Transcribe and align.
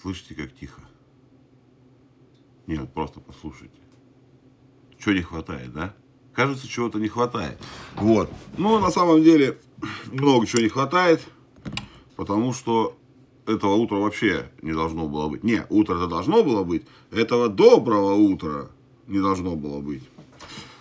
Слышите, 0.00 0.34
как 0.34 0.54
тихо? 0.54 0.80
Нет, 2.66 2.92
просто 2.92 3.20
послушайте. 3.20 3.78
Чего 4.98 5.14
не 5.14 5.22
хватает, 5.22 5.72
да? 5.72 5.94
Кажется, 6.32 6.68
чего-то 6.68 6.98
не 6.98 7.08
хватает. 7.08 7.58
Вот. 7.96 8.30
Ну, 8.56 8.78
на 8.78 8.90
самом 8.90 9.22
деле, 9.22 9.58
много 10.12 10.46
чего 10.46 10.62
не 10.62 10.68
хватает, 10.68 11.26
потому 12.14 12.52
что 12.52 12.96
этого 13.46 13.74
утра 13.74 13.96
вообще 13.96 14.50
не 14.62 14.72
должно 14.72 15.08
было 15.08 15.28
быть. 15.28 15.42
Не, 15.42 15.66
утро 15.68 15.96
это 15.96 16.06
должно 16.06 16.44
было 16.44 16.62
быть. 16.62 16.86
Этого 17.10 17.48
доброго 17.48 18.12
утра 18.12 18.68
не 19.06 19.20
должно 19.20 19.56
было 19.56 19.80
быть. 19.80 20.02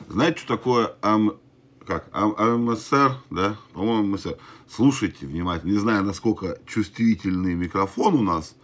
Знаете, 0.09 0.39
что 0.39 0.57
такое 0.57 0.95
ам, 1.01 1.37
как, 1.85 2.09
ам, 2.11 2.35
АМСР, 2.37 3.17
да? 3.31 3.57
По-моему, 3.73 4.13
АМСР. 4.13 4.37
Слушайте 4.69 5.25
внимательно. 5.25 5.71
Не 5.71 5.77
знаю, 5.77 6.03
насколько 6.03 6.59
чувствительный 6.67 7.55
микрофон 7.55 8.15
у 8.15 8.21
нас. 8.21 8.55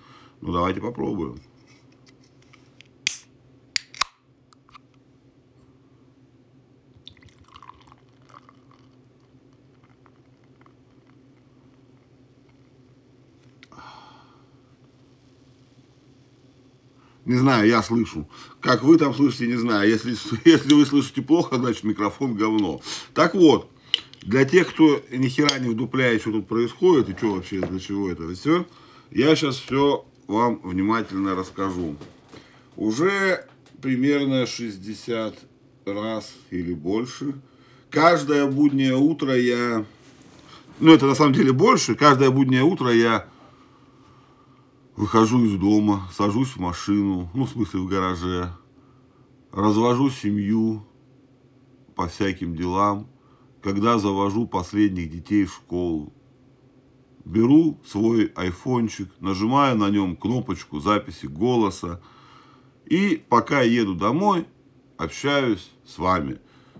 Ну, 0.45 0.51
давайте 0.51 0.81
попробуем. 0.81 1.37
Не 17.23 17.37
знаю, 17.37 17.65
я 17.69 17.81
слышу. 17.81 18.27
Как 18.59 18.83
вы 18.83 18.97
там 18.97 19.13
слышите, 19.13 19.47
не 19.47 19.55
знаю. 19.55 19.89
Если, 19.89 20.17
если 20.43 20.73
вы 20.73 20.85
слышите 20.85 21.21
плохо, 21.21 21.55
значит 21.55 21.85
микрофон 21.85 22.35
говно. 22.35 22.81
Так 23.13 23.33
вот, 23.33 23.71
для 24.21 24.43
тех, 24.43 24.67
кто 24.73 25.01
ни 25.09 25.29
хера 25.29 25.57
не 25.59 25.69
вдупляет, 25.69 26.19
что 26.19 26.33
тут 26.33 26.49
происходит 26.49 27.07
и 27.07 27.17
что 27.17 27.35
вообще, 27.35 27.61
для 27.61 27.79
чего 27.79 28.09
это 28.09 28.27
все, 28.35 28.67
я 29.09 29.33
сейчас 29.37 29.55
все 29.55 30.05
вам 30.27 30.59
внимательно 30.63 31.35
расскажу. 31.35 31.95
Уже 32.75 33.45
примерно 33.81 34.45
60 34.45 35.35
раз 35.85 36.33
или 36.49 36.73
больше. 36.73 37.35
Каждое 37.89 38.47
буднее 38.47 38.95
утро 38.95 39.35
я... 39.35 39.85
Ну, 40.79 40.93
это 40.93 41.05
на 41.05 41.15
самом 41.15 41.33
деле 41.33 41.53
больше. 41.53 41.95
Каждое 41.95 42.31
буднее 42.31 42.63
утро 42.63 42.91
я 42.91 43.27
Выхожу 44.95 45.43
из 45.43 45.59
дома, 45.59 46.07
сажусь 46.13 46.49
в 46.49 46.59
машину, 46.59 47.27
ну, 47.33 47.45
в 47.45 47.49
смысле, 47.49 47.79
в 47.79 47.87
гараже, 47.87 48.51
развожу 49.51 50.11
семью 50.11 50.85
по 51.95 52.07
всяким 52.07 52.55
делам, 52.55 53.07
когда 53.63 53.97
завожу 53.97 54.45
последних 54.45 55.09
детей 55.09 55.45
в 55.45 55.53
школу. 55.53 56.13
Беру 57.25 57.79
свой 57.85 58.31
айфончик, 58.35 59.09
нажимаю 59.19 59.77
на 59.77 59.89
нем 59.89 60.17
кнопочку 60.17 60.79
записи 60.79 61.25
голоса, 61.25 62.01
и 62.85 63.23
пока 63.29 63.61
еду 63.61 63.95
домой, 63.95 64.45
общаюсь 64.97 65.71
с 65.85 65.97
вами, 65.97 66.39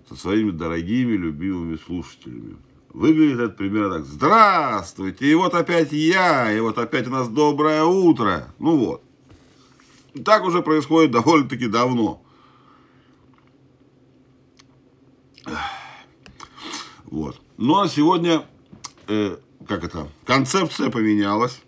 со 0.09 0.15
своими 0.15 0.51
дорогими, 0.51 1.13
любимыми 1.13 1.77
слушателями. 1.77 2.57
Выглядит 2.89 3.39
это 3.39 3.53
примерно 3.55 3.95
так. 3.95 4.05
Здравствуйте, 4.05 5.25
и 5.25 5.33
вот 5.33 5.55
опять 5.55 5.91
я, 5.91 6.51
и 6.51 6.59
вот 6.59 6.77
опять 6.77 7.07
у 7.07 7.11
нас 7.11 7.27
доброе 7.27 7.83
утро. 7.83 8.53
Ну 8.59 8.77
вот. 8.77 9.03
Так 10.23 10.43
уже 10.43 10.61
происходит 10.61 11.11
довольно-таки 11.11 11.67
давно. 11.67 12.21
Вот. 17.05 17.41
Ну 17.57 17.79
а 17.79 17.87
сегодня, 17.87 18.45
э, 19.07 19.37
как 19.67 19.83
это, 19.83 20.07
концепция 20.25 20.89
поменялась. 20.89 21.61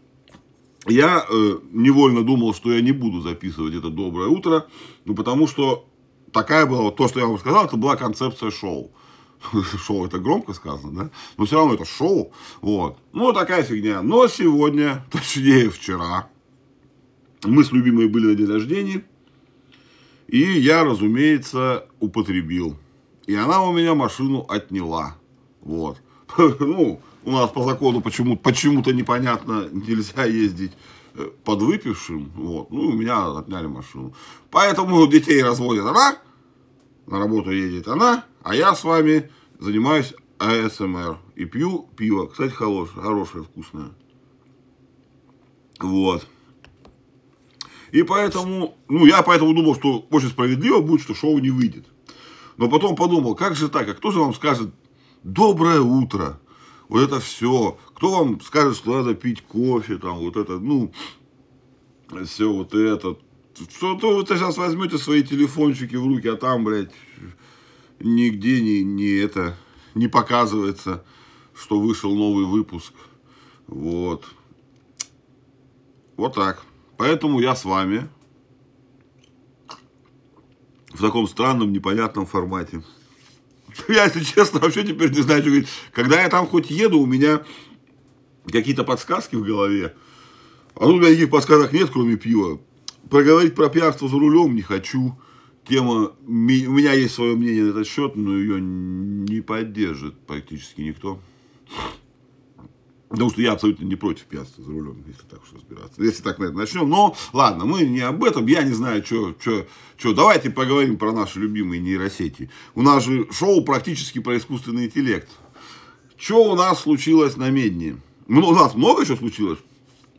Я 0.88 1.26
э, 1.28 1.58
невольно 1.72 2.24
думал, 2.24 2.54
что 2.54 2.72
я 2.72 2.82
не 2.82 2.92
буду 2.92 3.22
записывать 3.22 3.74
это 3.74 3.90
доброе 3.90 4.30
утро, 4.30 4.68
ну 5.06 5.16
потому 5.16 5.48
что 5.48 5.88
такая 6.32 6.66
была, 6.66 6.92
то, 6.92 7.08
что 7.08 7.20
я 7.20 7.26
вам 7.26 7.40
сказал, 7.40 7.66
это 7.66 7.78
была 7.78 7.96
концепция 7.96 8.52
шоу. 8.52 8.92
шоу 9.86 10.06
это 10.06 10.20
громко 10.20 10.54
сказано, 10.54 11.04
да? 11.06 11.10
Но 11.38 11.46
все 11.46 11.58
равно 11.58 11.74
это 11.74 11.86
шоу. 11.86 12.32
Вот. 12.62 12.98
Ну, 13.14 13.34
такая 13.34 13.64
фигня. 13.64 14.02
Но 14.02 14.28
сегодня, 14.28 15.06
точнее 15.12 15.70
вчера, 15.70 16.30
мы 17.44 17.64
с 17.64 17.72
любимой 17.72 18.08
были 18.08 18.28
на 18.28 18.36
день 18.36 18.48
рождения. 18.48 19.06
И 20.28 20.40
я, 20.40 20.84
разумеется, 20.84 21.88
употребил. 22.00 22.78
И 23.28 23.36
она 23.36 23.62
у 23.64 23.74
меня 23.74 23.96
машину 23.96 24.46
отняла. 24.48 25.18
Вот. 25.62 25.98
Ну, 26.60 27.02
у 27.26 27.32
нас 27.32 27.50
по 27.50 27.64
закону 27.64 28.02
почему-то 28.02 28.42
почему 28.42 28.82
непонятно 28.92 29.68
нельзя 29.72 30.26
ездить 30.26 30.72
э, 31.16 31.30
под 31.44 31.62
выпившим. 31.62 32.32
Вот. 32.36 32.72
Ну, 32.72 32.90
у 32.90 32.94
меня 32.94 33.32
отняли 33.32 33.68
машину. 33.68 34.14
Поэтому 34.52 35.06
детей 35.08 35.44
разводит 35.44 35.86
она, 35.86 36.18
на 37.08 37.20
работу 37.20 37.52
едет 37.52 37.88
она, 37.88 38.26
а 38.44 38.56
я 38.56 38.76
с 38.76 38.84
вами 38.84 39.30
занимаюсь 39.60 40.14
АСМР 40.38 41.18
и 41.36 41.46
пью 41.46 41.90
пиво. 41.98 42.28
Кстати, 42.28 42.52
хорошее, 42.52 43.02
хорошее, 43.02 43.44
вкусное. 43.44 43.90
Вот. 45.80 46.28
И 47.92 48.04
поэтому, 48.04 48.78
ну, 48.88 49.06
я 49.06 49.22
поэтому 49.22 49.54
думал, 49.54 49.76
что 49.76 50.06
очень 50.10 50.30
справедливо 50.30 50.82
будет, 50.82 51.02
что 51.02 51.16
шоу 51.16 51.40
не 51.40 51.50
выйдет. 51.50 51.86
Но 52.58 52.70
потом 52.70 52.96
подумал, 52.96 53.36
как 53.36 53.56
же 53.56 53.70
так, 53.70 53.88
а 53.88 53.94
кто 53.94 54.12
же 54.12 54.20
вам 54.20 54.34
скажет 54.34 54.74
доброе 55.24 55.82
утро, 55.82 56.40
вот 56.88 57.02
это 57.02 57.20
все, 57.20 57.78
кто 57.94 58.12
вам 58.12 58.42
скажет, 58.42 58.78
что 58.78 58.98
надо 58.98 59.16
пить 59.16 59.42
кофе, 59.42 59.98
там, 59.98 60.18
вот 60.20 60.38
это, 60.38 60.60
ну, 60.60 60.92
все 62.26 62.52
вот 62.52 62.74
это, 62.74 63.18
что-то 63.70 64.18
вы 64.18 64.26
сейчас 64.26 64.58
возьмете 64.58 64.98
свои 64.98 65.24
телефончики 65.24 65.96
в 65.96 66.06
руки, 66.06 66.28
а 66.28 66.36
там, 66.36 66.64
блядь, 66.64 66.92
нигде 68.00 68.62
не, 68.62 68.84
не 68.84 69.18
это 69.18 69.58
не 69.94 70.08
показывается, 70.08 71.04
что 71.56 71.80
вышел 71.80 72.14
новый 72.14 72.46
выпуск. 72.46 72.94
Вот. 73.68 74.26
Вот 76.18 76.36
так. 76.36 76.64
Поэтому 76.98 77.40
я 77.40 77.56
с 77.56 77.66
вами 77.66 78.08
в 80.90 81.02
таком 81.02 81.28
странном, 81.28 81.74
непонятном 81.74 82.26
формате. 82.26 82.84
Я, 83.88 84.06
если 84.06 84.24
честно, 84.24 84.60
вообще 84.60 84.84
теперь 84.84 85.12
не 85.12 85.22
знаю, 85.22 85.42
что 85.42 85.50
говорить. 85.50 85.70
Когда 85.92 86.22
я 86.22 86.30
там 86.30 86.48
хоть 86.48 86.72
еду, 86.72 87.00
у 87.00 87.06
меня 87.06 87.44
какие-то 88.52 88.84
подсказки 88.84 89.36
в 89.36 89.44
голове. 89.44 89.96
А 90.76 90.86
тут 90.86 90.96
у 90.96 91.00
меня 91.00 91.10
никаких 91.10 91.30
подсказок 91.30 91.74
нет, 91.74 91.90
кроме 91.92 92.16
пива. 92.16 92.60
Проговорить 93.10 93.56
про 93.56 93.70
пьянство 93.70 94.08
за 94.08 94.18
рулем 94.18 94.56
не 94.56 94.62
хочу 94.62 95.18
тема, 95.68 96.12
у 96.26 96.32
меня 96.32 96.94
есть 96.94 97.16
свое 97.16 97.36
мнение 97.36 97.64
на 97.64 97.70
этот 97.72 97.88
счет, 97.88 98.16
но 98.16 98.38
ее 98.38 98.60
не 98.62 99.42
поддержит 99.42 100.18
практически 100.26 100.82
никто. 100.82 101.20
Потому 103.16 103.32
что 103.32 103.42
я 103.42 103.54
абсолютно 103.54 103.86
не 103.86 103.96
против 103.96 104.26
пьянства 104.26 104.62
за 104.62 104.72
рулем, 104.72 105.02
если 105.08 105.22
так 105.22 105.42
уж 105.42 105.54
разбираться. 105.54 106.04
Если 106.04 106.22
так 106.22 106.38
на 106.38 106.46
это 106.46 106.54
начнем. 106.54 106.90
Но 106.90 107.16
ладно, 107.32 107.64
мы 107.64 107.84
не 107.84 108.02
об 108.02 108.22
этом. 108.26 108.46
Я 108.46 108.64
не 108.64 108.74
знаю, 108.74 109.06
что, 109.06 109.34
что, 109.40 109.66
что. 109.96 110.14
Давайте 110.14 110.50
поговорим 110.50 110.98
про 110.98 111.14
наши 111.14 111.40
любимые 111.40 111.80
нейросети. 111.80 112.50
У 112.74 112.82
нас 112.82 113.06
же 113.06 113.26
шоу 113.32 113.64
практически 113.64 114.20
про 114.20 114.38
искусственный 114.38 114.88
интеллект. 114.88 115.30
Что 116.18 116.52
у 116.52 116.56
нас 116.56 116.82
случилось 116.82 117.38
на 117.38 117.50
Медне? 117.50 118.02
Ну, 118.28 118.46
у 118.50 118.54
нас 118.54 118.76
много 118.76 119.06
чего 119.06 119.16
случилось. 119.16 119.60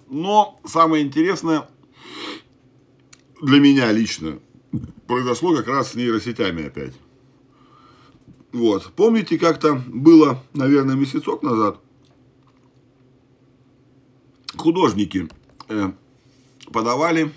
Но 0.09 0.59
самое 0.65 1.05
интересное 1.05 1.69
для 3.43 3.61
меня 3.61 3.93
лично, 3.93 4.39
произошло 5.07 5.55
как 5.55 5.69
раз 5.69 5.93
с 5.93 5.95
нейросетями 5.97 6.65
опять. 6.65 6.95
Вот. 8.53 8.91
Помните, 8.97 9.39
как-то 9.39 9.75
было, 9.87 10.43
наверное, 10.55 10.95
месяцок 10.95 11.43
назад, 11.43 11.79
художники 14.57 15.29
э, 15.69 15.93
подавали 16.73 17.33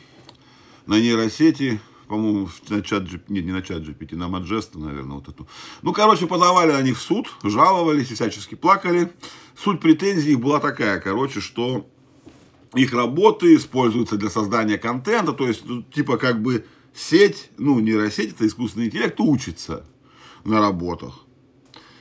на 0.86 1.00
нейросети, 1.00 1.80
по-моему, 2.08 2.50
на 2.70 2.82
чат 2.82 3.04
нет, 3.30 3.46
не 3.46 3.52
на 3.52 3.62
чат 3.62 3.84
GPT, 3.84 4.16
на 4.16 4.28
Маджеста, 4.28 4.80
наверное, 4.80 5.18
вот 5.18 5.30
эту. 5.30 5.48
Ну, 5.84 5.94
короче, 5.94 6.26
подавали 6.26 6.72
они 6.72 6.92
в 6.92 7.00
суд, 7.00 7.32
жаловались 7.44 8.10
и 8.10 8.16
всячески 8.16 8.56
плакали. 8.56 9.12
Суть 9.56 9.80
претензий 9.80 10.36
была 10.36 10.60
такая, 10.60 11.00
короче, 11.00 11.40
что 11.40 11.88
их 12.74 12.94
работы 12.94 13.56
используются 13.56 14.18
для 14.18 14.30
создания 14.30 14.78
контента, 14.78 15.34
то 15.34 15.48
есть, 15.48 15.64
ну, 15.66 15.84
типа, 15.84 16.18
как 16.18 16.42
бы 16.42 16.66
сеть, 16.96 17.52
ну, 17.58 17.80
нейросеть, 17.80 18.34
это 18.34 18.48
искусственный 18.48 18.88
интеллект, 18.88 19.20
учится 19.20 19.86
на 20.44 20.60
работах. 20.60 21.26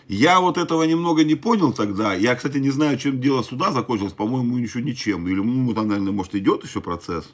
Я 0.09 0.41
вот 0.41 0.57
этого 0.57 0.85
немного 0.85 1.23
не 1.23 1.35
понял 1.35 1.75
тогда. 1.75 2.15
Я, 2.15 2.35
кстати, 2.35 2.57
не 2.57 2.71
знаю, 2.71 2.99
чем 2.99 3.21
дело 3.21 3.43
суда 3.43 3.73
закончилось. 3.73 4.15
По-моему, 4.15 4.57
еще 4.57 4.81
ничем. 4.81 5.29
Или, 5.29 5.41
ну, 5.41 5.75
там, 5.75 5.89
наверное, 5.89 6.13
может, 6.13 6.35
идет 6.35 6.65
еще 6.65 6.81
процесс. 6.81 7.31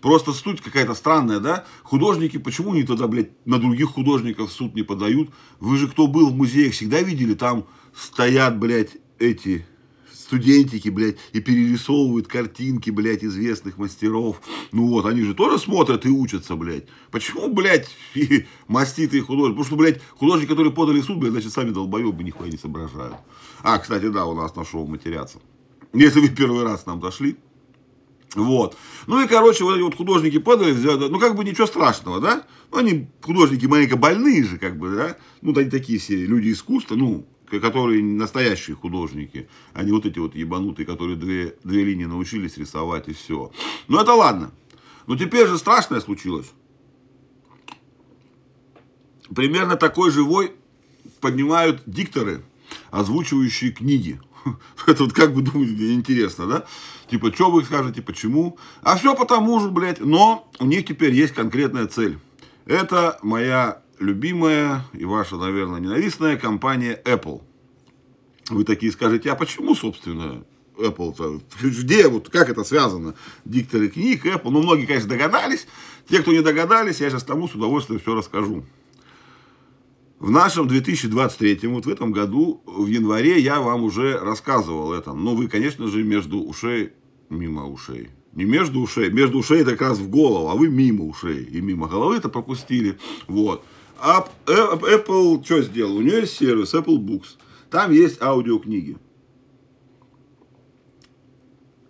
Просто 0.00 0.32
суть 0.32 0.60
какая-то 0.60 0.94
странная, 0.94 1.40
да? 1.40 1.64
Художники, 1.82 2.36
почему 2.36 2.72
они 2.72 2.84
тогда, 2.84 3.08
блядь, 3.08 3.30
на 3.46 3.58
других 3.58 3.90
художников 3.90 4.52
суд 4.52 4.76
не 4.76 4.82
подают? 4.82 5.30
Вы 5.58 5.76
же, 5.76 5.88
кто 5.88 6.06
был 6.06 6.30
в 6.30 6.36
музеях, 6.36 6.72
всегда 6.72 7.00
видели, 7.00 7.34
там 7.34 7.66
стоят, 7.92 8.60
блядь, 8.60 8.96
эти 9.18 9.66
студентики, 10.32 10.88
блядь, 10.88 11.16
и 11.32 11.40
перерисовывают 11.40 12.26
картинки, 12.26 12.88
блядь, 12.88 13.22
известных 13.22 13.76
мастеров. 13.76 14.40
Ну 14.72 14.86
вот, 14.86 15.04
они 15.04 15.22
же 15.22 15.34
тоже 15.34 15.58
смотрят 15.58 16.06
и 16.06 16.08
учатся, 16.08 16.56
блядь. 16.56 16.86
Почему, 17.10 17.52
блядь, 17.52 17.90
маститые 18.66 19.22
художники? 19.22 19.58
Потому 19.58 19.64
что, 19.66 19.76
блядь, 19.76 20.00
художники, 20.16 20.48
которые 20.48 20.72
подали 20.72 21.00
в 21.00 21.04
суд, 21.04 21.18
блядь, 21.18 21.32
значит, 21.32 21.52
сами 21.52 21.70
долбоебы 21.70 22.24
нихуя 22.24 22.50
не 22.50 22.56
соображают. 22.56 23.16
А, 23.62 23.78
кстати, 23.78 24.08
да, 24.08 24.24
у 24.24 24.34
нас 24.34 24.56
на 24.56 24.64
шоу 24.64 24.86
матерятся. 24.86 25.38
Если 25.92 26.20
вы 26.20 26.30
первый 26.30 26.64
раз 26.64 26.86
нам 26.86 26.98
дошли, 26.98 27.36
вот. 28.34 28.74
Ну 29.06 29.22
и, 29.22 29.28
короче, 29.28 29.64
вот 29.64 29.74
эти 29.74 29.82
вот 29.82 29.94
художники 29.94 30.38
подали, 30.38 30.72
ну 30.72 31.18
как 31.18 31.36
бы 31.36 31.44
ничего 31.44 31.66
страшного, 31.66 32.18
да? 32.18 32.46
Ну 32.70 32.78
они 32.78 33.08
художники 33.20 33.66
маленько 33.66 33.98
больные 33.98 34.42
же, 34.44 34.56
как 34.56 34.78
бы, 34.78 34.96
да? 34.96 35.18
Ну 35.42 35.54
они 35.54 35.68
такие 35.68 35.98
все 35.98 36.16
люди 36.16 36.52
искусства, 36.52 36.94
ну, 36.94 37.26
которые 37.60 38.02
настоящие 38.02 38.76
художники, 38.76 39.48
а 39.72 39.82
не 39.82 39.92
вот 39.92 40.06
эти 40.06 40.18
вот 40.18 40.34
ебанутые, 40.34 40.86
которые 40.86 41.16
две, 41.16 41.56
две 41.64 41.84
линии 41.84 42.04
научились 42.04 42.56
рисовать 42.56 43.08
и 43.08 43.12
все. 43.12 43.52
Ну 43.88 44.00
это 44.00 44.14
ладно. 44.14 44.52
Но 45.06 45.16
теперь 45.16 45.46
же 45.46 45.58
страшное 45.58 46.00
случилось. 46.00 46.50
Примерно 49.34 49.76
такой 49.76 50.10
живой 50.10 50.52
поднимают 51.20 51.82
дикторы, 51.86 52.42
озвучивающие 52.90 53.72
книги. 53.72 54.20
Это 54.86 55.04
вот 55.04 55.12
как 55.12 55.34
бы 55.34 55.42
думаете, 55.42 55.94
интересно, 55.94 56.46
да? 56.46 56.64
Типа, 57.08 57.32
что 57.32 57.50
вы 57.50 57.64
скажете, 57.64 58.02
почему? 58.02 58.58
А 58.82 58.96
все 58.96 59.14
потому 59.14 59.60
же, 59.60 59.70
блядь. 59.70 60.00
Но 60.00 60.50
у 60.58 60.66
них 60.66 60.86
теперь 60.86 61.14
есть 61.14 61.34
конкретная 61.34 61.86
цель. 61.86 62.18
Это 62.66 63.18
моя 63.22 63.82
любимая 64.02 64.84
и 64.92 65.04
ваша, 65.04 65.36
наверное, 65.36 65.80
ненавистная 65.80 66.36
компания 66.36 67.00
Apple. 67.04 67.42
Вы 68.50 68.64
такие 68.64 68.92
скажете, 68.92 69.30
а 69.30 69.36
почему, 69.36 69.74
собственно, 69.74 70.44
Apple-то? 70.76 71.40
Где, 71.62 72.08
вот 72.08 72.28
как 72.28 72.50
это 72.50 72.64
связано? 72.64 73.14
Дикторы 73.44 73.88
книг, 73.88 74.26
Apple. 74.26 74.50
Ну, 74.50 74.62
многие, 74.62 74.86
конечно, 74.86 75.08
догадались. 75.08 75.66
Те, 76.08 76.20
кто 76.20 76.32
не 76.32 76.42
догадались, 76.42 77.00
я 77.00 77.08
сейчас 77.08 77.22
тому 77.22 77.48
с 77.48 77.54
удовольствием 77.54 78.00
все 78.00 78.14
расскажу. 78.14 78.64
В 80.18 80.30
нашем 80.30 80.68
2023, 80.68 81.66
вот 81.68 81.86
в 81.86 81.88
этом 81.88 82.12
году, 82.12 82.62
в 82.66 82.86
январе, 82.86 83.40
я 83.40 83.60
вам 83.60 83.84
уже 83.84 84.18
рассказывал 84.18 84.92
это. 84.92 85.12
Но 85.12 85.34
вы, 85.34 85.48
конечно 85.48 85.88
же, 85.88 86.02
между 86.02 86.38
ушей, 86.40 86.92
мимо 87.28 87.66
ушей. 87.66 88.10
Не 88.32 88.44
между 88.44 88.80
ушей, 88.80 89.10
между 89.10 89.38
ушей 89.38 89.60
это 89.60 89.72
как 89.72 89.90
раз 89.90 89.98
в 89.98 90.08
голову, 90.08 90.48
а 90.48 90.54
вы 90.54 90.68
мимо 90.68 91.04
ушей 91.04 91.44
и 91.44 91.60
мимо 91.60 91.86
головы 91.86 92.16
это 92.16 92.30
пропустили. 92.30 92.98
Вот. 93.26 93.64
А 94.04 94.28
Apple 94.46 95.44
что 95.44 95.62
сделал? 95.62 95.96
У 95.96 96.02
нее 96.02 96.22
есть 96.22 96.36
сервис 96.36 96.74
Apple 96.74 96.98
Books. 96.98 97.36
Там 97.70 97.92
есть 97.92 98.20
аудиокниги. 98.20 98.96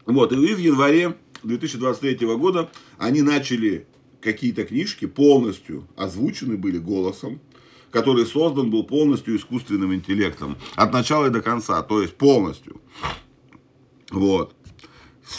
Вот, 0.04 0.30
и 0.32 0.36
в 0.36 0.58
январе 0.58 1.16
2023 1.42 2.26
года 2.36 2.70
они 2.98 3.22
начали 3.22 3.86
какие-то 4.20 4.64
книжки 4.64 5.06
полностью 5.06 5.88
озвучены 5.96 6.58
были 6.58 6.76
голосом 6.76 7.40
который 7.90 8.24
создан 8.24 8.70
был 8.70 8.84
полностью 8.84 9.36
искусственным 9.36 9.94
интеллектом. 9.94 10.56
От 10.76 10.94
начала 10.94 11.26
и 11.26 11.30
до 11.30 11.42
конца, 11.42 11.82
то 11.82 12.00
есть 12.00 12.16
полностью. 12.16 12.80
Вот. 14.10 14.56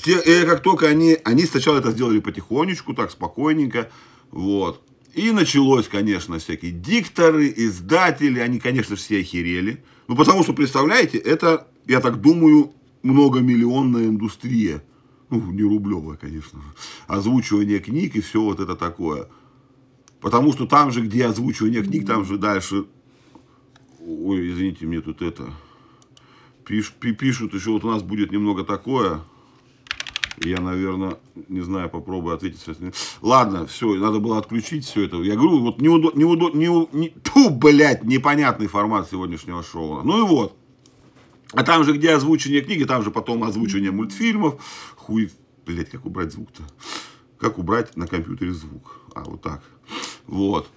И 0.05 0.45
как 0.45 0.61
только 0.61 0.87
они, 0.87 1.17
они 1.23 1.45
сначала 1.45 1.79
это 1.79 1.89
сделали 1.89 2.19
потихонечку, 2.19 2.93
так 2.93 3.09
спокойненько, 3.09 3.89
вот. 4.29 4.83
И 5.13 5.31
началось, 5.31 5.87
конечно, 5.87 6.39
всякие 6.39 6.71
дикторы, 6.71 7.53
издатели, 7.55 8.39
они, 8.39 8.59
конечно, 8.59 8.95
все 8.95 9.19
охерели. 9.19 9.83
Ну, 10.07 10.15
потому 10.15 10.43
что, 10.43 10.53
представляете, 10.53 11.19
это, 11.19 11.67
я 11.85 11.99
так 11.99 12.19
думаю, 12.19 12.73
многомиллионная 13.03 14.07
индустрия. 14.07 14.83
Ну, 15.29 15.39
не 15.51 15.61
рублевая, 15.61 16.17
конечно 16.17 16.59
же. 16.59 16.67
Озвучивание 17.05 17.79
книг 17.79 18.15
и 18.15 18.21
все 18.21 18.41
вот 18.41 18.59
это 18.59 18.75
такое. 18.75 19.27
Потому 20.19 20.51
что 20.51 20.65
там 20.65 20.91
же, 20.91 21.01
где 21.01 21.25
озвучивание 21.25 21.83
книг, 21.83 22.07
там 22.07 22.25
же 22.25 22.37
дальше... 22.37 22.85
Ой, 23.99 24.51
извините, 24.51 24.85
мне 24.85 25.01
тут 25.01 25.21
это... 25.21 25.53
Пиш, 26.65 26.91
пишут 26.93 27.53
еще, 27.53 27.71
вот 27.71 27.83
у 27.83 27.91
нас 27.91 28.01
будет 28.01 28.31
немного 28.31 28.63
такое. 28.63 29.21
Я, 30.41 30.59
наверное, 30.59 31.17
не 31.47 31.61
знаю, 31.61 31.89
попробую 31.89 32.35
ответить. 32.35 32.65
Ладно, 33.21 33.67
все, 33.67 33.93
надо 33.95 34.19
было 34.19 34.37
отключить 34.37 34.85
все 34.85 35.05
это. 35.05 35.17
Я 35.17 35.35
говорю, 35.35 35.59
вот 35.59 35.81
неудо, 35.81 36.11
неудо, 36.15 36.57
не, 36.57 36.67
не, 36.97 37.09
ту, 37.09 37.49
блядь, 37.49 38.03
непонятный 38.03 38.67
формат 38.67 39.09
сегодняшнего 39.09 39.63
шоу. 39.63 40.01
Ну 40.03 40.25
и 40.25 40.27
вот. 40.27 40.57
А 41.53 41.63
там 41.63 41.83
же, 41.83 41.93
где 41.93 42.11
озвучивание 42.11 42.61
книги, 42.61 42.83
там 42.83 43.03
же 43.03 43.11
потом 43.11 43.43
озвучивание 43.43 43.91
мультфильмов. 43.91 44.55
Хуй, 44.95 45.31
блядь, 45.65 45.91
как 45.91 46.05
убрать 46.05 46.31
звук-то? 46.31 46.63
Как 47.37 47.59
убрать 47.59 47.95
на 47.95 48.07
компьютере 48.07 48.53
звук? 48.53 49.01
А, 49.13 49.23
вот 49.23 49.41
так. 49.41 49.61
Вот. 50.25 50.67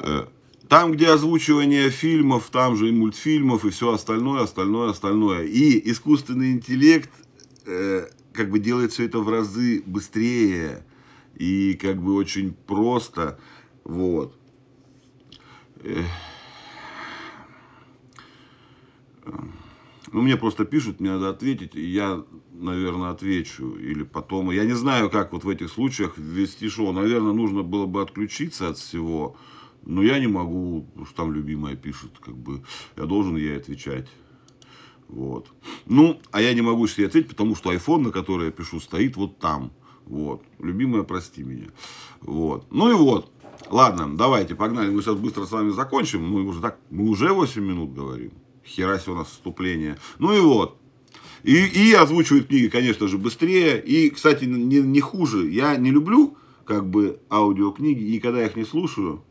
Э, 0.00 0.26
там, 0.68 0.92
где 0.92 1.10
озвучивание 1.10 1.90
фильмов, 1.90 2.48
там 2.50 2.76
же 2.76 2.88
и 2.88 2.92
мультфильмов, 2.92 3.64
и 3.64 3.70
все 3.70 3.92
остальное, 3.92 4.42
остальное, 4.42 4.90
остальное. 4.90 5.44
И 5.44 5.90
искусственный 5.90 6.52
интеллект 6.52 7.10
э, 7.66 8.08
как 8.34 8.50
бы 8.50 8.58
делает 8.58 8.92
все 8.92 9.04
это 9.04 9.20
в 9.20 9.28
разы 9.28 9.82
быстрее 9.86 10.84
и 11.36 11.74
как 11.74 12.02
бы 12.02 12.14
очень 12.14 12.52
просто. 12.52 13.38
Вот. 13.84 14.36
Ну, 20.12 20.22
мне 20.22 20.36
просто 20.36 20.64
пишут, 20.64 21.00
мне 21.00 21.10
надо 21.10 21.30
ответить, 21.30 21.74
и 21.74 21.80
я, 21.80 22.24
наверное, 22.52 23.10
отвечу. 23.10 23.74
Или 23.76 24.04
потом. 24.04 24.50
Я 24.50 24.64
не 24.64 24.74
знаю, 24.74 25.10
как 25.10 25.32
вот 25.32 25.44
в 25.44 25.48
этих 25.48 25.70
случаях 25.70 26.16
вести 26.18 26.68
шоу. 26.68 26.92
Наверное, 26.92 27.32
нужно 27.32 27.62
было 27.62 27.86
бы 27.86 28.00
отключиться 28.00 28.68
от 28.68 28.78
всего. 28.78 29.36
Но 29.82 30.02
я 30.02 30.18
не 30.18 30.28
могу, 30.28 30.82
потому 30.94 31.06
там 31.16 31.32
любимая 31.34 31.74
пишет, 31.76 32.12
как 32.20 32.36
бы, 32.36 32.62
я 32.96 33.04
должен 33.04 33.36
ей 33.36 33.56
отвечать. 33.56 34.08
Вот. 35.08 35.48
Ну, 35.86 36.20
а 36.30 36.40
я 36.40 36.54
не 36.54 36.62
могу 36.62 36.86
себе 36.86 37.06
ответить, 37.06 37.30
потому 37.30 37.54
что 37.54 37.72
iPhone, 37.72 38.02
на 38.02 38.10
который 38.10 38.46
я 38.46 38.52
пишу, 38.52 38.80
стоит 38.80 39.16
вот 39.16 39.38
там. 39.38 39.72
Вот. 40.06 40.42
Любимая, 40.58 41.02
прости 41.02 41.42
меня. 41.42 41.68
Вот. 42.20 42.66
Ну 42.70 42.90
и 42.90 42.94
вот. 42.94 43.30
Ладно, 43.70 44.16
давайте, 44.16 44.54
погнали. 44.54 44.90
Мы 44.90 45.02
сейчас 45.02 45.16
быстро 45.16 45.46
с 45.46 45.52
вами 45.52 45.70
закончим. 45.70 46.26
Мы 46.26 46.44
уже 46.44 46.60
так, 46.60 46.78
мы 46.90 47.08
уже 47.08 47.32
8 47.32 47.62
минут 47.62 47.94
говорим. 47.94 48.32
Хера 48.64 48.98
себе 48.98 49.12
у 49.12 49.16
нас 49.16 49.28
вступление. 49.28 49.98
Ну 50.18 50.32
и 50.32 50.40
вот. 50.40 50.78
И, 51.42 51.54
и 51.56 51.92
озвучивают 51.92 52.48
книги, 52.48 52.68
конечно 52.68 53.06
же, 53.06 53.18
быстрее. 53.18 53.80
И, 53.80 54.10
кстати, 54.10 54.44
не, 54.44 54.80
не 54.80 55.00
хуже. 55.00 55.50
Я 55.50 55.76
не 55.76 55.90
люблю 55.90 56.36
как 56.64 56.88
бы 56.88 57.20
аудиокниги, 57.30 58.02
никогда 58.04 58.44
их 58.44 58.56
не 58.56 58.64
слушаю. 58.64 59.22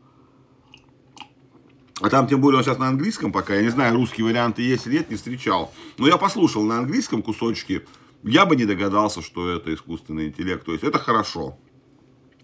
А 2.00 2.08
там, 2.08 2.26
тем 2.26 2.40
более, 2.40 2.58
он 2.58 2.64
сейчас 2.64 2.78
на 2.78 2.88
английском 2.88 3.32
пока. 3.32 3.54
Я 3.54 3.62
не 3.62 3.68
знаю, 3.68 3.94
русские 3.94 4.26
варианты 4.26 4.62
есть 4.62 4.86
или 4.86 4.98
нет, 4.98 5.10
не 5.10 5.16
встречал. 5.16 5.72
Но 5.96 6.08
я 6.08 6.16
послушал 6.16 6.62
на 6.64 6.78
английском 6.78 7.22
кусочки. 7.22 7.86
Я 8.22 8.46
бы 8.46 8.56
не 8.56 8.64
догадался, 8.64 9.22
что 9.22 9.48
это 9.50 9.72
искусственный 9.72 10.28
интеллект. 10.28 10.64
То 10.64 10.72
есть, 10.72 10.82
это 10.82 10.98
хорошо. 10.98 11.56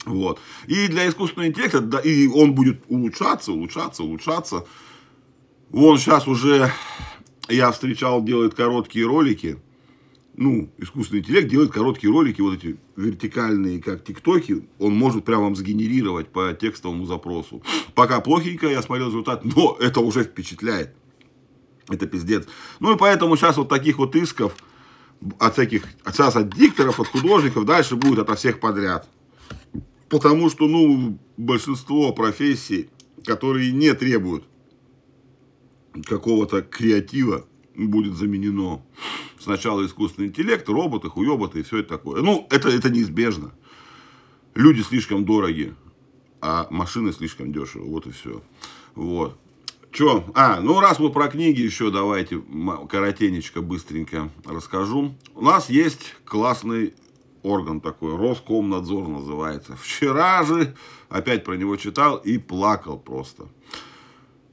Вот. 0.05 0.41
И 0.67 0.89
для 0.89 1.09
искусственного 1.09 1.49
интеллекта, 1.49 1.81
да, 1.81 1.99
и 1.99 2.27
он 2.29 2.55
будет 2.55 2.83
улучшаться, 2.89 3.53
улучшаться, 3.53 4.03
улучшаться. 4.03 4.67
Вон 5.71 5.99
сейчас 5.99 6.27
уже 6.27 6.73
я 7.49 7.71
встречал, 7.71 8.23
делает 8.23 8.55
короткие 8.55 9.07
ролики. 9.07 9.61
Ну, 10.37 10.71
искусственный 10.79 11.21
интеллект 11.21 11.49
делает 11.49 11.73
короткие 11.73 12.13
ролики, 12.13 12.41
вот 12.41 12.55
эти 12.55 12.79
вертикальные, 12.97 13.83
как 13.83 14.05
тиктоки, 14.05 14.67
он 14.79 14.95
может 14.95 15.25
прямо 15.25 15.45
вам 15.45 15.57
сгенерировать 15.57 16.29
по 16.29 16.53
текстовому 16.53 17.05
запросу. 17.05 17.63
Пока 17.95 18.21
плохенько, 18.21 18.69
я 18.69 18.81
смотрел 18.81 19.09
результат, 19.09 19.45
но 19.45 19.77
это 19.81 20.01
уже 20.01 20.23
впечатляет. 20.25 20.95
Это 21.89 22.07
пиздец. 22.07 22.47
Ну 22.79 22.95
и 22.95 22.99
поэтому 22.99 23.37
сейчас 23.37 23.57
вот 23.57 23.69
таких 23.69 23.99
вот 23.99 24.15
исков 24.15 24.55
от 25.39 25.55
всяких, 25.55 25.85
сейчас 26.07 26.37
от 26.37 26.55
дикторов, 26.55 27.01
от 27.01 27.09
художников, 27.09 27.67
дальше 27.67 27.97
будет 27.97 28.21
ото 28.21 28.37
всех 28.37 28.61
подряд. 28.61 29.09
Потому 30.09 30.49
что, 30.49 30.67
ну, 30.67 31.19
большинство 31.37 32.13
профессий, 32.13 32.89
которые 33.25 33.73
не 33.73 33.93
требуют 33.95 34.45
какого-то 36.05 36.63
креатива 36.63 37.47
будет 37.75 38.15
заменено 38.15 38.83
сначала 39.39 39.85
искусственный 39.87 40.29
интеллект, 40.29 40.69
роботы, 40.69 41.09
хуеботы 41.09 41.61
и 41.61 41.63
все 41.63 41.79
это 41.79 41.91
такое. 41.91 42.23
Ну, 42.23 42.47
это, 42.51 42.69
это 42.69 42.91
неизбежно. 42.91 43.53
Люди 44.55 44.83
слишком 44.83 45.25
дороги, 45.25 45.75
а 46.41 46.67
машины 46.71 47.13
слишком 47.13 47.53
дешево. 47.53 47.85
Вот 47.85 48.07
и 48.07 48.11
все. 48.11 48.43
Вот. 48.95 49.39
Че? 49.93 50.25
А, 50.35 50.61
ну 50.61 50.79
раз 50.81 50.99
мы 51.01 51.11
про 51.11 51.29
книги 51.29 51.61
еще 51.61 51.91
давайте 51.91 52.41
коротенечко, 52.89 53.61
быстренько 53.61 54.31
расскажу. 54.45 55.15
У 55.35 55.43
нас 55.43 55.69
есть 55.69 56.15
классный 56.25 56.95
орган 57.43 57.81
такой, 57.81 58.17
Роскомнадзор 58.17 59.09
называется. 59.09 59.77
Вчера 59.77 60.45
же 60.45 60.77
опять 61.09 61.45
про 61.45 61.55
него 61.55 61.77
читал 61.77 62.17
и 62.19 62.39
плакал 62.39 62.99
просто 62.99 63.49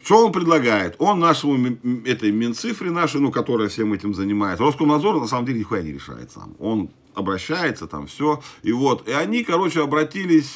Что 0.07 0.25
он 0.25 0.31
предлагает? 0.31 0.95
Он 0.99 1.19
нашему 1.19 1.77
этой 2.05 2.31
Минцифре 2.31 2.91
нашей, 2.91 3.19
ну, 3.19 3.29
которая 3.29 3.67
всем 3.67 3.91
этим 3.91 4.13
занимается, 4.13 4.63
Роскомнадзор 4.63 5.19
на 5.19 5.27
самом 5.27 5.45
деле 5.45 5.59
нихуя 5.59 5.81
не 5.81 5.91
решает 5.91 6.31
сам. 6.31 6.55
Он 6.59 6.91
обращается, 7.13 7.87
там 7.87 8.07
все. 8.07 8.41
И 8.63 8.71
вот, 8.71 9.05
и 9.09 9.11
они, 9.11 9.43
короче, 9.43 9.83
обратились, 9.83 10.55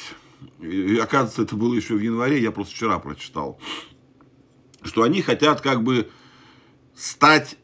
и, 0.58 0.96
оказывается, 0.96 1.42
это 1.42 1.54
было 1.54 1.74
еще 1.74 1.96
в 1.96 2.00
январе, 2.00 2.40
я 2.40 2.50
просто 2.50 2.74
вчера 2.74 2.98
прочитал, 2.98 3.58
что 4.84 5.02
они 5.02 5.20
хотят 5.20 5.60
как 5.60 5.82
бы 5.82 6.08
стать 6.94 7.58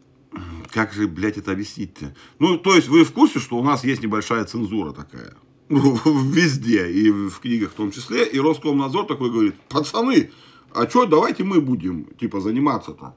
как 0.70 0.92
же, 0.92 1.08
блядь, 1.08 1.38
это 1.38 1.52
объяснить-то? 1.52 2.14
Ну, 2.38 2.58
то 2.58 2.76
есть, 2.76 2.88
вы 2.88 3.02
в 3.02 3.12
курсе, 3.14 3.38
что 3.38 3.56
у 3.56 3.64
нас 3.64 3.82
есть 3.82 4.02
небольшая 4.02 4.44
цензура 4.44 4.92
такая? 4.92 5.38
Ну, 5.70 5.98
везде, 6.04 6.90
и 6.90 7.10
в 7.10 7.40
книгах 7.40 7.70
в 7.70 7.76
том 7.76 7.92
числе. 7.92 8.26
И 8.26 8.38
Роскомнадзор 8.38 9.06
такой 9.06 9.30
говорит, 9.30 9.54
пацаны, 9.70 10.30
а 10.72 10.88
что, 10.88 11.06
давайте 11.06 11.44
мы 11.44 11.60
будем, 11.60 12.04
типа, 12.18 12.40
заниматься-то. 12.40 13.14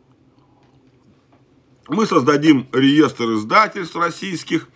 Мы 1.88 2.06
создадим 2.06 2.68
реестр 2.72 3.34
издательств 3.34 3.96
российских, 3.96 4.70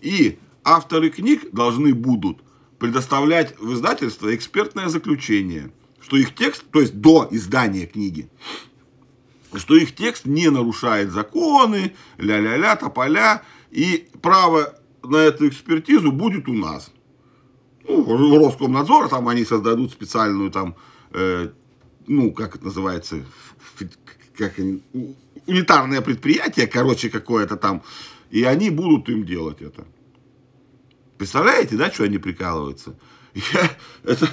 и 0.00 0.38
авторы 0.64 1.10
книг 1.10 1.50
должны 1.52 1.94
будут 1.94 2.38
предоставлять 2.78 3.58
в 3.58 3.72
издательство 3.74 4.34
экспертное 4.34 4.88
заключение, 4.88 5.72
что 6.00 6.16
их 6.16 6.34
текст, 6.34 6.64
то 6.70 6.80
есть 6.80 7.00
до 7.00 7.28
издания 7.30 7.86
книги, 7.86 8.30
что 9.54 9.76
их 9.76 9.94
текст 9.94 10.26
не 10.26 10.50
нарушает 10.50 11.10
законы, 11.10 11.94
ля-ля-ля, 12.18 12.76
тополя, 12.76 13.42
и 13.70 14.08
право 14.20 14.74
на 15.02 15.16
эту 15.16 15.48
экспертизу 15.48 16.12
будет 16.12 16.48
у 16.48 16.52
нас. 16.52 16.90
Ну, 17.88 18.38
Роскомнадзор, 18.38 19.08
там 19.08 19.28
они 19.28 19.44
создадут 19.44 19.90
специальную 19.90 20.50
там, 20.50 20.76
э, 21.12 21.48
ну, 22.08 22.32
как 22.32 22.56
это 22.56 22.66
называется, 22.66 23.24
как 24.36 24.58
они, 24.58 24.82
унитарное 25.46 26.00
предприятие, 26.00 26.66
короче, 26.66 27.10
какое-то 27.10 27.56
там, 27.56 27.82
и 28.30 28.44
они 28.44 28.70
будут 28.70 29.08
им 29.08 29.24
делать 29.24 29.62
это. 29.62 29.86
Представляете, 31.16 31.76
да, 31.76 31.90
что 31.90 32.04
они 32.04 32.18
прикалываются? 32.18 32.98
Я, 33.34 33.70
это, 34.04 34.28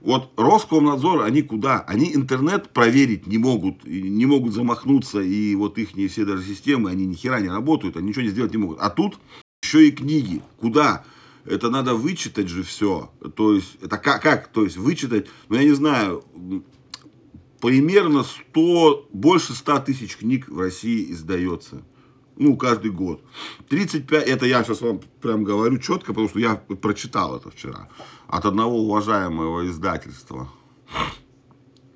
вот 0.00 0.32
Роскомнадзор, 0.36 1.22
они 1.22 1.42
куда? 1.42 1.80
Они 1.80 2.14
интернет 2.14 2.70
проверить 2.70 3.26
не 3.26 3.38
могут, 3.38 3.84
не 3.84 4.26
могут 4.26 4.54
замахнуться, 4.54 5.20
и 5.20 5.54
вот 5.54 5.78
их 5.78 5.90
все 6.10 6.24
даже 6.24 6.44
системы, 6.44 6.90
они 6.90 7.06
ни 7.06 7.14
хера 7.14 7.40
не 7.40 7.48
работают, 7.48 7.96
они 7.96 8.08
ничего 8.08 8.22
не 8.22 8.30
сделать 8.30 8.52
не 8.52 8.58
могут. 8.58 8.78
А 8.80 8.90
тут 8.90 9.18
еще 9.62 9.88
и 9.88 9.90
книги. 9.90 10.42
Куда? 10.58 11.04
Это 11.44 11.70
надо 11.70 11.94
вычитать 11.94 12.48
же 12.48 12.62
все. 12.62 13.10
То 13.36 13.54
есть, 13.54 13.76
это 13.82 13.96
как? 13.96 14.22
как? 14.22 14.48
То 14.48 14.64
есть, 14.64 14.76
вычитать, 14.76 15.26
ну, 15.48 15.56
я 15.56 15.64
не 15.64 15.72
знаю, 15.72 16.22
примерно 17.60 18.24
100, 18.24 19.08
больше 19.12 19.54
100 19.54 19.80
тысяч 19.80 20.16
книг 20.16 20.48
в 20.48 20.58
России 20.60 21.10
издается. 21.12 21.82
Ну, 22.36 22.56
каждый 22.56 22.92
год. 22.92 23.20
35, 23.68 24.26
это 24.28 24.46
я 24.46 24.62
сейчас 24.62 24.80
вам 24.80 25.00
прям 25.20 25.42
говорю 25.42 25.78
четко, 25.78 26.12
потому 26.12 26.28
что 26.28 26.38
я 26.38 26.54
прочитал 26.54 27.36
это 27.36 27.50
вчера. 27.50 27.88
От 28.28 28.44
одного 28.44 28.78
уважаемого 28.78 29.66
издательства. 29.66 30.48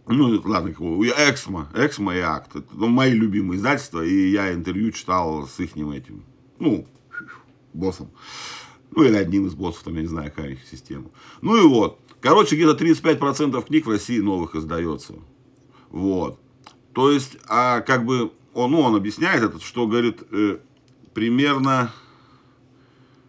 Ну, 0.09 0.43
ладно, 0.45 0.71
Эксмо, 0.71 1.69
Эксмо 1.75 2.17
и 2.17 2.21
Акт. 2.21 2.57
Это 2.57 2.67
ну, 2.73 2.89
мои 2.89 3.13
любимые 3.13 3.59
издательства, 3.59 4.05
и 4.05 4.31
я 4.31 4.53
интервью 4.53 4.91
читал 4.91 5.47
с 5.47 5.61
их 5.61 5.77
этим, 5.77 6.25
ну, 6.59 6.89
боссом. 7.73 8.11
Ну, 8.91 9.05
или 9.05 9.15
одним 9.15 9.47
из 9.47 9.55
боссов, 9.55 9.85
там, 9.85 9.95
я 9.95 10.03
не 10.03 10.09
знаю, 10.09 10.31
какая 10.31 10.51
их 10.51 10.65
система. 10.71 11.07
Ну 11.41 11.57
и 11.57 11.67
вот. 11.67 12.01
Короче, 12.21 12.57
где-то 12.57 12.85
35% 12.85 13.65
книг 13.65 13.87
в 13.87 13.91
России 13.91 14.19
новых 14.19 14.55
издается. 14.55 15.15
Вот. 15.93 16.41
То 16.95 17.11
есть, 17.11 17.37
а 17.47 17.81
как 17.83 18.05
бы 18.05 18.33
он, 18.55 18.73
ну, 18.73 18.81
он 18.81 18.97
объясняет 18.97 19.43
это, 19.43 19.61
что, 19.61 19.87
говорит, 19.87 20.23
э, 20.31 20.59
примерно 21.15 21.93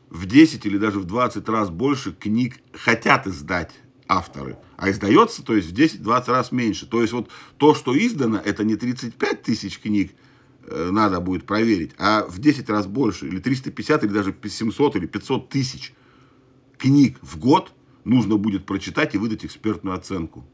в 0.10 0.26
10 0.26 0.66
или 0.66 0.78
даже 0.78 1.00
в 1.00 1.06
20 1.06 1.48
раз 1.50 1.70
больше 1.70 2.14
книг 2.14 2.60
хотят 2.74 3.28
издать 3.28 3.72
авторы, 4.08 4.58
а 4.78 4.90
издается, 4.90 5.44
то 5.44 5.56
есть 5.56 5.72
в 5.72 5.74
10-20 5.74 6.28
раз 6.28 6.52
меньше. 6.52 6.88
То 6.88 7.02
есть 7.02 7.14
вот 7.14 7.30
то, 7.58 7.76
что 7.76 7.98
издано, 7.98 8.38
это 8.38 8.64
не 8.64 8.76
35 8.76 9.44
тысяч 9.44 9.80
книг, 9.80 10.14
э, 10.66 10.90
надо 10.92 11.20
будет 11.20 11.46
проверить, 11.46 11.92
а 11.98 12.26
в 12.26 12.40
10 12.40 12.70
раз 12.70 12.88
больше, 12.88 13.28
или 13.28 13.40
350, 13.40 14.04
или 14.06 14.12
даже 14.12 14.36
700, 14.42 14.96
или 14.96 15.06
500 15.06 15.50
тысяч 15.50 15.94
книг 16.78 17.18
в 17.22 17.38
год 17.38 17.74
нужно 18.06 18.38
будет 18.38 18.66
прочитать 18.66 19.16
и 19.16 19.18
выдать 19.18 19.44
экспертную 19.44 19.98
оценку. 19.98 20.46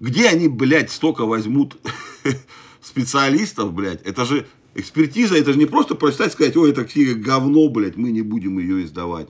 Где 0.00 0.28
они, 0.28 0.48
блядь, 0.48 0.90
столько 0.90 1.26
возьмут 1.26 1.76
специалистов, 2.80 3.72
блядь, 3.74 4.02
это 4.02 4.24
же 4.24 4.46
экспертиза, 4.74 5.36
это 5.36 5.52
же 5.52 5.58
не 5.58 5.66
просто 5.66 5.94
прочитать 5.94 6.28
и 6.28 6.32
сказать, 6.32 6.56
ой, 6.56 6.70
это 6.70 6.84
книга 6.84 7.14
говно, 7.14 7.68
блядь, 7.68 7.96
мы 7.96 8.10
не 8.10 8.22
будем 8.22 8.58
ее 8.58 8.84
издавать. 8.84 9.28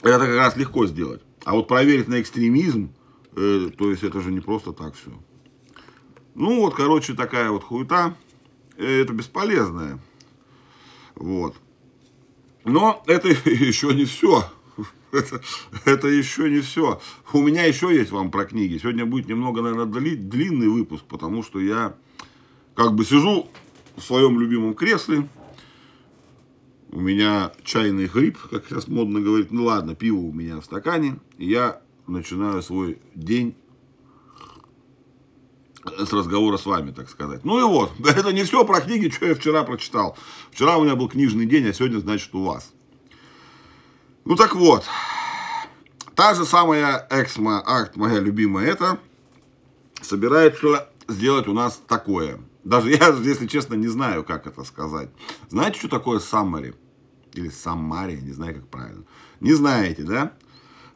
Это 0.00 0.18
как 0.18 0.36
раз 0.36 0.56
легко 0.56 0.86
сделать. 0.86 1.22
А 1.44 1.54
вот 1.54 1.68
проверить 1.68 2.08
на 2.08 2.20
экстремизм, 2.20 2.92
э, 3.36 3.70
то 3.76 3.90
есть 3.90 4.02
это 4.02 4.20
же 4.20 4.32
не 4.32 4.40
просто 4.40 4.72
так 4.72 4.94
все. 4.94 5.12
Ну 6.34 6.60
вот, 6.60 6.74
короче, 6.74 7.14
такая 7.14 7.50
вот 7.50 7.62
хуета. 7.62 8.16
Э, 8.76 9.02
это 9.02 9.12
бесполезная. 9.12 9.98
Вот. 11.14 11.56
Но 12.64 13.02
это 13.06 13.28
еще 13.44 13.94
не 13.94 14.04
все. 14.04 14.44
Это, 15.12 15.40
это 15.86 16.08
еще 16.08 16.50
не 16.50 16.60
все. 16.60 17.00
У 17.32 17.40
меня 17.40 17.64
еще 17.64 17.94
есть 17.94 18.10
вам 18.10 18.30
про 18.30 18.44
книги. 18.44 18.76
Сегодня 18.76 19.06
будет 19.06 19.28
немного, 19.28 19.62
наверное, 19.62 19.86
длинный 19.86 20.68
выпуск, 20.68 21.04
потому 21.08 21.42
что 21.42 21.58
я 21.58 21.96
как 22.74 22.94
бы 22.94 23.04
сижу 23.04 23.48
в 23.96 24.02
своем 24.02 24.38
любимом 24.38 24.74
кресле. 24.74 25.26
У 26.90 27.00
меня 27.00 27.52
чайный 27.64 28.06
гриб, 28.06 28.38
как 28.50 28.66
сейчас 28.66 28.88
модно 28.88 29.20
говорить. 29.20 29.52
Ну 29.52 29.64
ладно, 29.64 29.94
пиво 29.94 30.18
у 30.18 30.32
меня 30.32 30.60
в 30.60 30.64
стакане. 30.64 31.18
И 31.38 31.46
я 31.46 31.80
начинаю 32.06 32.62
свой 32.62 32.98
день 33.14 33.54
с 35.98 36.12
разговора 36.12 36.56
с 36.56 36.66
вами, 36.66 36.90
так 36.90 37.08
сказать. 37.08 37.44
Ну 37.44 37.58
и 37.58 37.62
вот, 37.62 37.92
это 38.06 38.32
не 38.32 38.44
все 38.44 38.64
про 38.64 38.80
книги, 38.80 39.08
что 39.08 39.26
я 39.26 39.34
вчера 39.34 39.64
прочитал. 39.64 40.16
Вчера 40.50 40.76
у 40.78 40.84
меня 40.84 40.96
был 40.96 41.08
книжный 41.08 41.46
день, 41.46 41.66
а 41.66 41.72
сегодня, 41.72 41.98
значит, 41.98 42.34
у 42.34 42.44
вас. 42.44 42.72
Ну 44.26 44.34
так 44.34 44.56
вот, 44.56 44.84
та 46.16 46.34
же 46.34 46.44
самая 46.44 47.06
Эксмо 47.10 47.62
Акт, 47.64 47.94
моя 47.94 48.18
любимая, 48.18 48.66
это 48.66 48.98
собирается 50.02 50.88
сделать 51.06 51.46
у 51.46 51.52
нас 51.52 51.80
такое. 51.86 52.40
Даже 52.64 52.90
я, 52.90 53.10
если 53.22 53.46
честно, 53.46 53.74
не 53.74 53.86
знаю, 53.86 54.24
как 54.24 54.48
это 54.48 54.64
сказать. 54.64 55.10
Знаете, 55.48 55.78
что 55.78 55.88
такое 55.88 56.18
саммари? 56.18 56.74
Или 57.34 57.50
саммари, 57.50 58.16
не 58.16 58.32
знаю, 58.32 58.56
как 58.56 58.66
правильно. 58.66 59.04
Не 59.38 59.52
знаете, 59.52 60.02
да? 60.02 60.32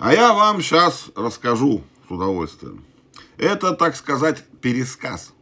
А 0.00 0.12
я 0.12 0.32
вам 0.32 0.60
сейчас 0.60 1.12
расскажу 1.14 1.84
с 2.08 2.10
удовольствием. 2.10 2.84
Это, 3.38 3.76
так 3.76 3.94
сказать, 3.94 4.44
пересказ 4.60 5.32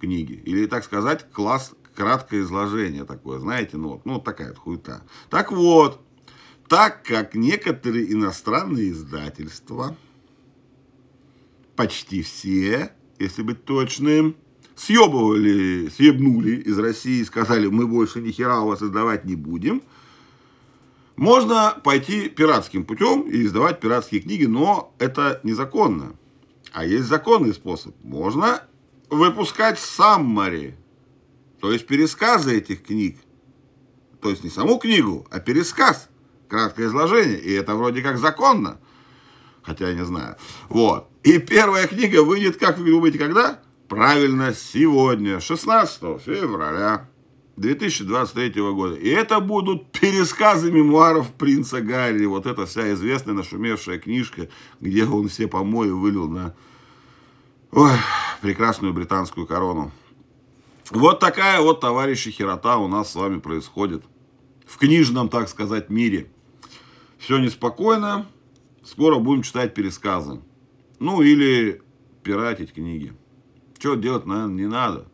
книги. 0.00 0.34
Или, 0.44 0.66
так 0.66 0.84
сказать, 0.84 1.28
класс, 1.32 1.72
краткое 1.96 2.42
изложение 2.42 3.02
такое, 3.02 3.40
знаете, 3.40 3.76
ну 3.76 3.88
вот, 3.88 4.06
ну 4.06 4.20
такая 4.20 4.50
вот 4.50 4.58
хуета. 4.58 5.02
Так 5.30 5.50
вот, 5.50 6.00
так 6.68 7.02
как 7.02 7.34
некоторые 7.34 8.12
иностранные 8.12 8.90
издательства, 8.90 9.96
почти 11.76 12.22
все, 12.22 12.92
если 13.18 13.42
быть 13.42 13.64
точным, 13.64 14.36
съебывали, 14.76 15.88
съебнули 15.88 16.56
из 16.56 16.78
России 16.78 17.20
и 17.20 17.24
сказали, 17.24 17.66
мы 17.68 17.86
больше 17.86 18.20
ни 18.20 18.30
хера 18.30 18.60
у 18.60 18.68
вас 18.68 18.82
издавать 18.82 19.24
не 19.24 19.34
будем, 19.34 19.82
можно 21.16 21.80
пойти 21.82 22.28
пиратским 22.28 22.84
путем 22.84 23.22
и 23.22 23.42
издавать 23.42 23.80
пиратские 23.80 24.20
книги, 24.20 24.44
но 24.44 24.94
это 24.98 25.40
незаконно. 25.42 26.14
А 26.72 26.84
есть 26.84 27.06
законный 27.06 27.54
способ. 27.54 27.94
Можно 28.04 28.62
выпускать 29.10 29.80
саммари, 29.80 30.76
то 31.60 31.72
есть 31.72 31.86
пересказы 31.86 32.56
этих 32.58 32.84
книг. 32.84 33.16
То 34.20 34.30
есть 34.30 34.44
не 34.44 34.50
саму 34.50 34.78
книгу, 34.78 35.26
а 35.30 35.40
пересказ 35.40 36.08
краткое 36.48 36.86
изложение, 36.86 37.38
и 37.38 37.52
это 37.52 37.74
вроде 37.74 38.02
как 38.02 38.18
законно. 38.18 38.78
Хотя 39.62 39.88
я 39.88 39.94
не 39.94 40.04
знаю. 40.04 40.36
Вот. 40.68 41.08
И 41.22 41.38
первая 41.38 41.86
книга 41.86 42.22
выйдет, 42.22 42.56
как 42.56 42.78
вы 42.78 42.90
думаете, 42.90 43.18
когда? 43.18 43.60
Правильно, 43.88 44.54
сегодня, 44.54 45.40
16 45.40 46.00
февраля 46.22 47.08
2023 47.56 48.62
года. 48.72 48.94
И 48.94 49.08
это 49.08 49.40
будут 49.40 49.90
пересказы 49.92 50.70
мемуаров 50.70 51.32
принца 51.34 51.80
Гарри. 51.80 52.24
Вот 52.26 52.46
эта 52.46 52.66
вся 52.66 52.92
известная 52.92 53.34
нашумевшая 53.34 53.98
книжка, 53.98 54.48
где 54.80 55.04
он 55.04 55.28
все 55.28 55.48
помои 55.48 55.90
вылил 55.90 56.28
на 56.28 56.54
ой, 57.72 57.92
прекрасную 58.40 58.92
британскую 58.94 59.46
корону. 59.46 59.90
Вот 60.90 61.20
такая 61.20 61.60
вот, 61.60 61.80
товарищи, 61.80 62.30
херота 62.30 62.78
у 62.78 62.88
нас 62.88 63.12
с 63.12 63.14
вами 63.14 63.38
происходит. 63.40 64.04
В 64.66 64.78
книжном, 64.78 65.28
так 65.28 65.48
сказать, 65.48 65.90
мире. 65.90 66.30
Все 67.18 67.38
неспокойно. 67.38 68.26
Скоро 68.84 69.18
будем 69.18 69.42
читать 69.42 69.74
пересказы. 69.74 70.40
Ну, 70.98 71.20
или 71.20 71.82
пиратить 72.22 72.72
книги. 72.72 73.12
Что 73.78 73.94
делать, 73.96 74.26
наверное, 74.26 74.54
не 74.54 74.66
надо. 74.66 75.08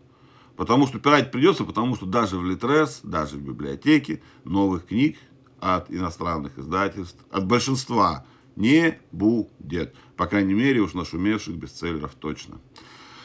Потому 0.57 0.87
что 0.87 0.99
пирать 0.99 1.33
придется, 1.33 1.65
потому 1.65 1.97
что 1.97 2.07
даже 2.07 2.37
в 2.39 2.45
Литрес, 2.47 3.01
даже 3.03 3.37
в 3.37 3.43
библиотеке 3.43 4.23
новых 4.45 4.87
книг 4.87 5.19
от 5.59 5.91
иностранных 5.91 6.59
издательств, 6.59 7.19
от 7.31 7.47
большинства 7.47 8.25
не 8.55 9.01
будет. 9.11 9.95
По 10.17 10.27
крайней 10.27 10.55
мере, 10.55 10.81
уж 10.81 10.95
нашумевших 10.95 11.57
бестселлеров 11.57 12.15
точно. 12.15 12.61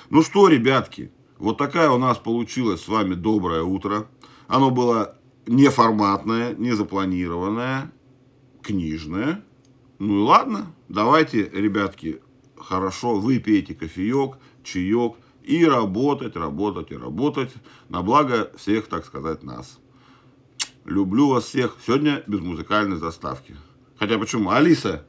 Ну 0.10 0.24
что, 0.24 0.48
ребятки, 0.48 1.12
вот 1.38 1.58
такая 1.58 1.92
у 1.92 2.00
нас 2.00 2.18
получилась 2.18 2.82
с 2.82 2.88
вами 2.88 3.14
доброе 3.14 3.62
утро. 3.62 4.08
Оно 4.48 4.72
было 4.72 5.16
неформатное, 5.46 6.56
не 6.56 6.74
книжное. 8.62 9.44
Ну 10.00 10.20
и 10.20 10.22
ладно, 10.22 10.74
давайте, 10.88 11.50
ребятки, 11.50 12.22
хорошо, 12.58 13.20
выпейте 13.20 13.74
кофеек, 13.74 14.38
чаек 14.63 15.16
и 15.44 15.66
работать, 15.66 16.36
работать 16.36 16.92
и 16.92 16.98
работать 16.98 17.51
на 17.89 18.01
благо 18.01 18.51
всех, 18.58 18.88
так 18.88 19.06
сказать, 19.06 19.44
нас. 19.44 19.80
Люблю 20.86 21.30
вас 21.30 21.46
всех. 21.46 21.78
Сегодня 21.86 22.24
без 22.28 22.39
музыкальной 22.39 22.98
заставки. 22.98 23.56
Хотя 23.98 24.18
почему? 24.18 24.51
Алиса, 24.51 25.06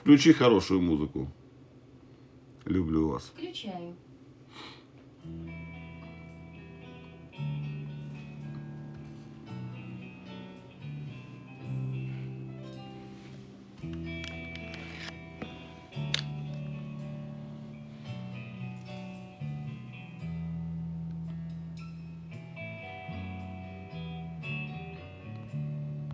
включи 0.00 0.32
хорошую 0.32 0.82
музыку. 0.82 1.32
Люблю 2.64 3.08
вас. 3.08 3.32
Включаю. 3.34 3.96